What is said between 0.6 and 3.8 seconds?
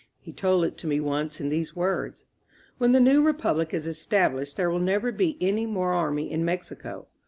it to me once in these words: "When the new Republic